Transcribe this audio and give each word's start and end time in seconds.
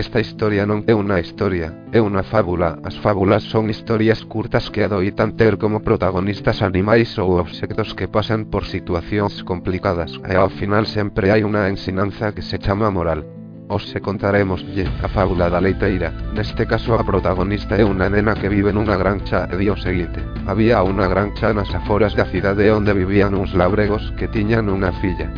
Esta 0.00 0.18
historia 0.18 0.64
non 0.64 0.80
é 0.88 0.96
unha 0.96 1.20
historia, 1.20 1.76
é 1.92 2.00
unha 2.00 2.24
fábula. 2.24 2.80
As 2.88 2.96
fábulas 3.04 3.44
son 3.44 3.68
historias 3.68 4.24
curtas 4.24 4.72
que 4.72 4.80
adoitan 4.80 5.36
ter 5.36 5.60
como 5.60 5.84
protagonistas 5.84 6.64
animais 6.64 7.20
ou 7.20 7.36
obxectos 7.36 7.92
que 7.92 8.08
pasan 8.08 8.48
por 8.48 8.64
situacións 8.64 9.44
complicadas 9.44 10.16
e 10.24 10.40
ao 10.40 10.48
final 10.48 10.88
sempre 10.88 11.28
hai 11.28 11.44
unha 11.44 11.68
ensinanza 11.68 12.32
que 12.32 12.40
se 12.40 12.56
chama 12.56 12.88
moral. 12.88 13.28
Os 13.68 13.92
se 13.92 14.00
contaremos 14.00 14.64
a 15.04 15.08
fábula 15.12 15.52
da 15.52 15.60
leiteira. 15.60 16.16
Neste 16.32 16.64
caso 16.64 16.96
a 16.96 17.04
protagonista 17.04 17.76
é 17.76 17.84
unha 17.84 18.08
nena 18.08 18.32
que 18.40 18.48
vive 18.48 18.72
nunha 18.72 18.96
grancha 18.96 19.52
e 19.52 19.60
di 19.60 19.68
o 19.68 19.76
seguinte. 19.76 20.24
Había 20.48 20.80
unha 20.80 21.12
grancha 21.12 21.52
nas 21.52 21.68
aforas 21.76 22.16
da 22.16 22.24
cidade 22.24 22.72
onde 22.72 22.96
vivían 22.96 23.36
uns 23.36 23.52
labregos 23.52 24.16
que 24.16 24.32
tiñan 24.32 24.72
unha 24.72 24.96
filla. 24.96 25.28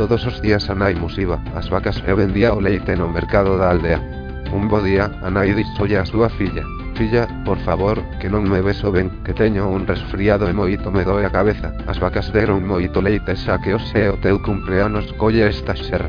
Todos 0.00 0.24
os 0.24 0.40
días 0.40 0.70
Anai 0.70 0.94
musiva, 0.94 1.36
as 1.52 1.68
vacas 1.68 2.00
e 2.08 2.12
vendía 2.16 2.56
o 2.56 2.60
leite 2.64 2.96
no 2.96 3.12
mercado 3.12 3.60
da 3.60 3.68
aldea. 3.68 4.00
Un 4.48 4.64
bo 4.64 4.80
día, 4.80 5.12
Anai 5.20 5.52
dixolle 5.52 6.00
a 6.00 6.08
súa 6.08 6.32
filla. 6.32 6.64
Filla, 6.96 7.28
por 7.44 7.60
favor, 7.68 8.00
que 8.16 8.32
non 8.32 8.48
me 8.48 8.64
beso 8.64 8.88
ben, 8.88 9.12
que 9.28 9.36
teño 9.36 9.68
un 9.68 9.84
resfriado 9.84 10.48
e 10.48 10.56
moito 10.56 10.88
me 10.88 11.04
doe 11.04 11.28
a 11.28 11.34
cabeza. 11.36 11.76
As 11.84 12.00
vacas 12.00 12.32
deron 12.32 12.64
moito 12.64 13.04
leite 13.04 13.36
xa 13.36 13.60
que 13.60 13.76
o 13.76 13.80
e 13.92 14.08
o 14.08 14.16
teu 14.24 14.40
cumpleanos 14.40 15.04
colle 15.20 15.44
esta 15.44 15.76
xerra. 15.76 16.08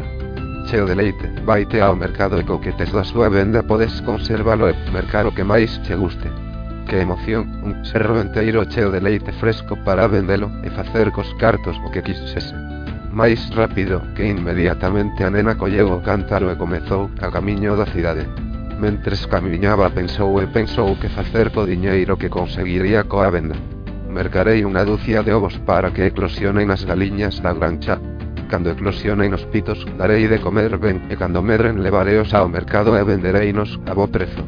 Cheo 0.72 0.88
de 0.88 0.96
leite, 0.96 1.28
vaite 1.44 1.84
ao 1.84 1.92
mercado 1.92 2.40
e 2.40 2.48
co 2.48 2.64
que 2.64 2.72
tes 2.72 2.96
da 2.96 3.04
súa 3.04 3.28
venda 3.28 3.60
podes 3.60 4.00
conservalo 4.08 4.72
e 4.72 4.74
mercar 4.96 5.28
o 5.28 5.36
que 5.36 5.44
máis 5.44 5.68
che 5.84 6.00
guste. 6.00 6.32
Que 6.88 7.04
emoción, 7.04 7.60
un 7.60 7.84
xerro 7.84 8.24
enteiro 8.24 8.64
cheo 8.72 8.88
de 8.88 9.04
leite 9.04 9.36
fresco 9.36 9.76
para 9.84 10.08
vendelo 10.08 10.48
e 10.64 10.72
facer 10.72 11.12
cos 11.12 11.28
cartos 11.36 11.76
o 11.84 11.92
que 11.92 12.00
quisese 12.00 12.56
máis 13.12 13.40
rápido, 13.52 14.02
que 14.16 14.24
inmediatamente 14.24 15.24
a 15.24 15.30
nena 15.30 15.60
colleu 15.60 15.92
o 15.92 16.00
cántaro 16.00 16.48
e 16.48 16.56
comezou 16.56 17.12
a 17.20 17.28
camiño 17.28 17.76
da 17.76 17.86
cidade. 17.86 18.24
Mentres 18.80 19.28
camiñaba 19.28 19.92
pensou 19.92 20.42
e 20.42 20.48
pensou 20.48 20.96
que 20.98 21.12
facer 21.12 21.52
co 21.52 21.68
diñeiro 21.68 22.18
que 22.18 22.32
conseguiría 22.32 23.04
coa 23.06 23.30
venda. 23.30 23.60
Mercarei 24.10 24.64
unha 24.64 24.88
dúcia 24.88 25.22
de 25.22 25.32
ovos 25.36 25.60
para 25.68 25.92
que 25.92 26.08
eclosionen 26.08 26.72
as 26.72 26.88
galiñas 26.88 27.40
da 27.44 27.52
grancha. 27.54 28.00
Cando 28.50 28.72
eclosionen 28.72 29.36
os 29.36 29.46
pitos, 29.48 29.84
darei 30.00 30.28
de 30.28 30.40
comer 30.40 30.76
ben, 30.80 31.08
e 31.12 31.16
cando 31.16 31.44
medren 31.44 31.84
levareos 31.84 32.34
ao 32.34 32.48
mercado 32.48 32.96
e 32.96 33.04
vendereinos 33.04 33.80
a 33.88 33.94
bo 33.94 34.08
prezo 34.08 34.44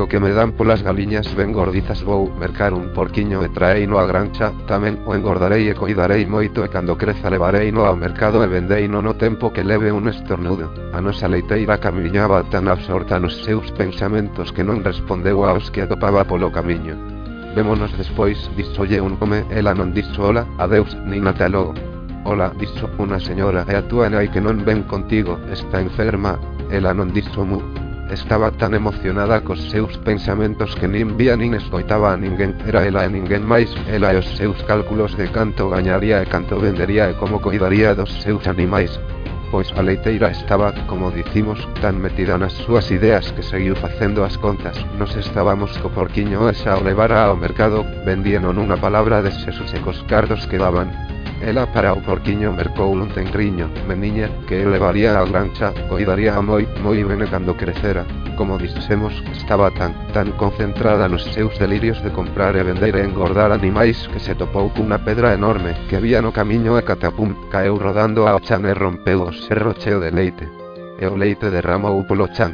co 0.00 0.08
que 0.08 0.18
me 0.18 0.32
dan 0.32 0.52
polas 0.52 0.82
galiñas 0.82 1.28
ben 1.36 1.52
gorditas 1.52 2.02
vou 2.02 2.32
mercar 2.40 2.72
un 2.72 2.88
porquiño 2.96 3.44
e 3.44 3.52
traeino 3.52 4.00
á 4.00 4.08
grancha, 4.08 4.48
tamén 4.64 4.96
o 5.04 5.12
engordarei 5.12 5.68
e 5.68 5.76
coidarei 5.76 6.24
moito 6.24 6.64
e 6.64 6.72
cando 6.72 6.96
creza 6.96 7.28
levareino 7.28 7.84
ao 7.84 8.00
mercado 8.00 8.40
e 8.40 8.48
vendeino 8.48 9.04
no 9.04 9.12
tempo 9.20 9.52
que 9.52 9.60
leve 9.60 9.92
un 9.92 10.08
estornudo. 10.08 10.72
A 10.96 11.04
nosa 11.04 11.28
leiteira 11.28 11.76
camiñaba 11.76 12.48
tan 12.48 12.72
absorta 12.72 13.20
nos 13.20 13.44
seus 13.44 13.68
pensamentos 13.76 14.56
que 14.56 14.64
non 14.64 14.80
respondeu 14.80 15.44
aos 15.44 15.68
que 15.68 15.84
atopaba 15.84 16.24
polo 16.24 16.48
camiño. 16.48 16.96
Vémonos 17.52 17.92
despois, 17.92 18.40
dixolle 18.56 19.04
un 19.04 19.20
home, 19.20 19.44
ela 19.52 19.76
non 19.76 19.92
dixo 19.92 20.24
hola, 20.32 20.48
adeus, 20.56 20.96
nin 21.04 21.28
ata 21.28 21.44
logo. 21.44 21.76
Hola, 22.24 22.56
dixo 22.56 22.88
unha 22.96 23.20
señora, 23.20 23.68
e 23.68 23.76
a 23.76 23.84
túa 23.84 24.08
nai 24.08 24.32
que 24.32 24.40
non 24.40 24.64
ven 24.64 24.80
contigo, 24.88 25.36
está 25.52 25.76
enferma, 25.76 26.40
ela 26.72 26.96
non 26.96 27.12
dixo 27.12 27.44
mu, 27.44 27.60
Estaba 28.10 28.50
tan 28.50 28.74
emocionada 28.74 29.40
cos 29.46 29.70
seus 29.70 29.96
pensamentos 29.98 30.74
que 30.74 30.90
nin 30.90 31.14
vía 31.14 31.38
nin 31.38 31.54
escoitaba 31.54 32.10
a 32.10 32.18
ninguén, 32.18 32.58
era 32.66 32.82
ela 32.82 33.06
e 33.06 33.10
ninguén 33.14 33.46
máis, 33.46 33.70
ela 33.86 34.10
e 34.10 34.18
os 34.18 34.26
seus 34.34 34.58
cálculos 34.66 35.14
de 35.14 35.30
canto 35.30 35.70
gañaría 35.70 36.18
e 36.18 36.26
canto 36.26 36.58
vendería 36.58 37.06
e 37.06 37.14
como 37.14 37.38
cuidaría 37.38 37.94
dos 37.94 38.10
seus 38.18 38.50
animais. 38.50 38.98
Pois 39.54 39.70
a 39.78 39.82
leiteira 39.86 40.34
estaba, 40.34 40.74
como 40.90 41.14
dicimos, 41.14 41.62
tan 41.78 42.02
metida 42.02 42.34
nas 42.34 42.50
súas 42.66 42.90
ideas 42.90 43.30
que 43.30 43.46
seguiu 43.46 43.78
facendo 43.78 44.26
as 44.26 44.34
contas. 44.34 44.74
Nos 44.98 45.14
estábamos 45.14 45.70
co 45.78 45.94
porquiño 45.94 46.50
e 46.50 46.54
xa 46.58 46.78
o 46.78 46.82
levara 46.82 47.30
ao 47.30 47.38
mercado, 47.38 47.86
vendieron 48.02 48.58
unha 48.58 48.74
palabra 48.74 49.22
de 49.22 49.30
sesos 49.30 49.70
e 49.70 49.78
cos 49.78 50.02
cardos 50.10 50.50
que 50.50 50.58
daban, 50.58 50.90
Ela 51.40 51.64
para 51.72 51.94
o 51.94 52.02
porquiño 52.04 52.52
mercou 52.52 52.92
un 52.92 53.08
tenriño, 53.16 53.72
meniña, 53.88 54.28
que 54.46 54.60
elevaría 54.60 55.16
a 55.16 55.24
grancha, 55.24 55.72
coidaría 55.88 56.36
a 56.36 56.44
moi, 56.44 56.68
moi 56.84 57.00
bene 57.00 57.24
cando 57.32 57.56
crecera. 57.56 58.04
Como 58.36 58.60
dixemos, 58.60 59.16
estaba 59.32 59.72
tan, 59.72 59.96
tan 60.12 60.36
concentrada 60.36 61.08
nos 61.08 61.24
seus 61.32 61.56
delirios 61.56 61.96
de 62.04 62.12
comprar 62.12 62.60
e 62.60 62.62
vender 62.62 62.92
e 62.92 63.08
engordar 63.08 63.56
animais 63.56 63.96
que 64.12 64.20
se 64.20 64.36
topou 64.36 64.68
cunha 64.68 65.00
pedra 65.00 65.32
enorme 65.32 65.72
que 65.88 65.96
había 65.96 66.20
no 66.20 66.28
camiño 66.28 66.76
e 66.76 66.84
catapum, 66.84 67.32
caeu 67.48 67.80
rodando 67.80 68.28
ao 68.28 68.44
chan 68.44 68.68
e 68.68 68.76
rompeu 68.76 69.24
o 69.24 69.32
serro 69.32 69.72
cheo 69.72 69.96
de 69.96 70.12
leite. 70.12 70.44
E 71.00 71.08
o 71.08 71.16
leite 71.16 71.48
derramou 71.48 72.04
polo 72.04 72.28
chan. 72.36 72.52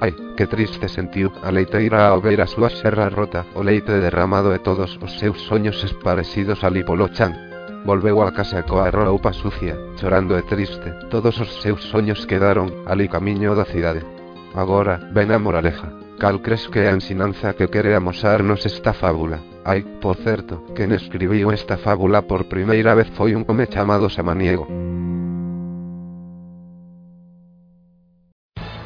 Ai, 0.00 0.16
que 0.40 0.48
triste 0.48 0.88
sentiu 0.88 1.28
a 1.44 1.52
leiteira 1.52 2.08
ao 2.08 2.24
ver 2.24 2.40
a 2.40 2.48
súa 2.48 2.72
serra 2.72 3.12
rota, 3.12 3.44
o 3.52 3.60
leite 3.60 3.92
derramado 4.00 4.56
e 4.56 4.58
todos 4.64 4.96
os 5.04 5.20
seus 5.20 5.36
soños 5.44 5.84
esparecidos 5.84 6.64
ali 6.64 6.80
polo 6.80 7.12
chan. 7.12 7.51
Volveu 7.84 8.22
a 8.22 8.30
casa 8.30 8.62
coa 8.62 8.94
roupa 8.94 9.32
sucia, 9.34 9.74
chorando 9.98 10.38
e 10.38 10.42
triste. 10.46 10.94
Todos 11.10 11.34
os 11.42 11.50
seus 11.58 11.82
soños 11.90 12.26
quedaron 12.30 12.70
ali 12.86 13.10
camiño 13.10 13.58
da 13.58 13.66
cidade. 13.66 14.06
Agora, 14.54 15.02
ven 15.10 15.34
a 15.34 15.38
moraleja. 15.42 15.90
Cal 16.22 16.38
crees 16.38 16.70
que 16.70 16.86
a 16.86 16.94
ensinanza 16.94 17.58
que 17.58 17.66
quere 17.66 17.98
amosarnos 17.98 18.62
esta 18.66 18.94
fábula? 18.94 19.42
Ai, 19.66 19.82
por 19.82 20.14
certo, 20.14 20.62
quen 20.78 20.94
escribiu 20.94 21.50
esta 21.50 21.74
fábula 21.74 22.22
por 22.22 22.46
primeira 22.46 22.94
vez 22.94 23.10
foi 23.18 23.34
un 23.34 23.42
home 23.48 23.66
chamado 23.66 24.06
Samaniego. 24.06 24.70